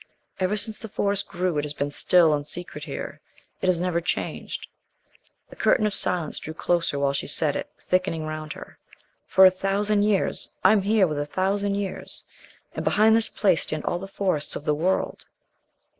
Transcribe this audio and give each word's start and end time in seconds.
"Ever 0.39 0.57
since 0.57 0.79
the 0.79 0.87
Forest 0.89 1.27
grew 1.27 1.59
it 1.59 1.63
has 1.63 1.75
been 1.75 1.91
still 1.91 2.33
and 2.33 2.43
secret 2.43 2.85
here. 2.85 3.21
It 3.61 3.67
has 3.67 3.79
never 3.79 4.01
changed." 4.01 4.65
The 5.51 5.55
curtain 5.55 5.85
of 5.85 5.93
silence 5.93 6.39
drew 6.39 6.55
closer 6.55 6.97
while 6.97 7.13
she 7.13 7.27
said 7.27 7.55
it, 7.55 7.69
thickening 7.79 8.25
round 8.25 8.53
her. 8.53 8.79
"For 9.27 9.45
a 9.45 9.51
thousand 9.51 10.01
years 10.01 10.49
I'm 10.63 10.81
here 10.81 11.05
with 11.05 11.19
a 11.19 11.25
thousand 11.27 11.75
years. 11.75 12.23
And 12.73 12.83
behind 12.83 13.15
this 13.15 13.29
place 13.29 13.61
stand 13.61 13.85
all 13.85 13.99
the 13.99 14.07
forests 14.07 14.55
of 14.55 14.65
the 14.65 14.73
world!" 14.73 15.27